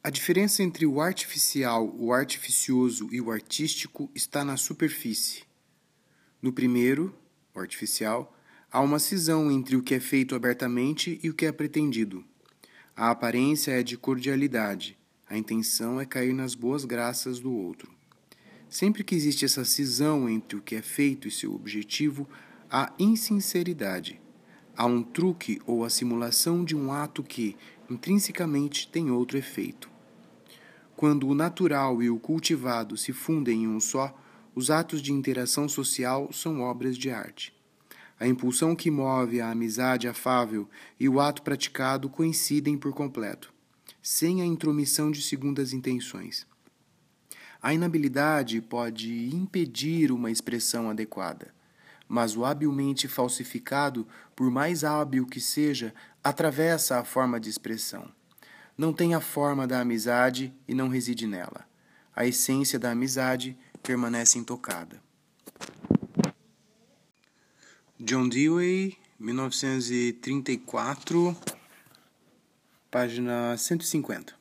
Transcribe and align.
A 0.00 0.10
diferença 0.10 0.62
entre 0.62 0.86
o 0.86 1.00
artificial, 1.00 1.92
o 1.98 2.12
artificioso 2.12 3.08
e 3.10 3.20
o 3.20 3.32
artístico 3.32 4.08
está 4.14 4.44
na 4.44 4.56
superfície. 4.56 5.42
No 6.40 6.52
primeiro, 6.52 7.12
o 7.52 7.58
artificial, 7.58 8.32
há 8.70 8.80
uma 8.80 9.00
cisão 9.00 9.50
entre 9.50 9.74
o 9.74 9.82
que 9.82 9.96
é 9.96 10.00
feito 10.00 10.36
abertamente 10.36 11.18
e 11.20 11.28
o 11.28 11.34
que 11.34 11.46
é 11.46 11.50
pretendido. 11.50 12.24
A 12.94 13.10
aparência 13.10 13.72
é 13.72 13.82
de 13.82 13.96
cordialidade, 13.96 14.96
a 15.28 15.36
intenção 15.36 16.00
é 16.00 16.06
cair 16.06 16.32
nas 16.32 16.54
boas 16.54 16.84
graças 16.84 17.40
do 17.40 17.52
outro. 17.52 17.92
Sempre 18.70 19.02
que 19.02 19.16
existe 19.16 19.44
essa 19.44 19.64
cisão 19.64 20.28
entre 20.28 20.56
o 20.56 20.62
que 20.62 20.76
é 20.76 20.82
feito 20.82 21.26
e 21.26 21.30
seu 21.30 21.52
objetivo, 21.52 22.28
há 22.70 22.92
insinceridade. 23.00 24.20
Há 24.78 24.86
um 24.86 25.02
truque 25.02 25.60
ou 25.66 25.84
a 25.84 25.90
simulação 25.90 26.64
de 26.64 26.76
um 26.76 26.92
ato 26.92 27.20
que, 27.24 27.56
intrinsecamente, 27.90 28.86
tem 28.86 29.10
outro 29.10 29.36
efeito. 29.36 29.90
Quando 30.94 31.26
o 31.26 31.34
natural 31.34 32.00
e 32.00 32.08
o 32.08 32.16
cultivado 32.16 32.96
se 32.96 33.12
fundem 33.12 33.64
em 33.64 33.66
um 33.66 33.80
só, 33.80 34.16
os 34.54 34.70
atos 34.70 35.02
de 35.02 35.12
interação 35.12 35.68
social 35.68 36.32
são 36.32 36.60
obras 36.60 36.96
de 36.96 37.10
arte. 37.10 37.52
A 38.20 38.28
impulsão 38.28 38.76
que 38.76 38.88
move 38.88 39.40
a 39.40 39.50
amizade 39.50 40.06
afável 40.06 40.68
e 40.98 41.08
o 41.08 41.18
ato 41.18 41.42
praticado 41.42 42.08
coincidem 42.08 42.78
por 42.78 42.92
completo, 42.92 43.52
sem 44.00 44.42
a 44.42 44.46
intromissão 44.46 45.10
de 45.10 45.20
segundas 45.22 45.72
intenções. 45.72 46.46
A 47.60 47.74
inabilidade 47.74 48.60
pode 48.60 49.34
impedir 49.34 50.12
uma 50.12 50.30
expressão 50.30 50.88
adequada, 50.88 51.57
mas 52.08 52.36
o 52.36 52.44
habilmente 52.44 53.06
falsificado, 53.06 54.08
por 54.34 54.50
mais 54.50 54.82
hábil 54.82 55.26
que 55.26 55.40
seja, 55.40 55.94
atravessa 56.24 56.98
a 56.98 57.04
forma 57.04 57.38
de 57.38 57.50
expressão 57.50 58.10
não 58.78 58.92
tem 58.92 59.12
a 59.12 59.20
forma 59.20 59.66
da 59.66 59.80
amizade 59.80 60.54
e 60.68 60.72
não 60.72 60.88
reside 60.88 61.26
nela. 61.26 61.66
A 62.14 62.24
essência 62.24 62.78
da 62.78 62.92
amizade 62.92 63.58
permanece 63.82 64.38
intocada. 64.38 65.02
John 67.98 68.28
Dewey, 68.28 68.96
1934, 69.18 71.36
página 72.88 73.56
150. 73.56 74.37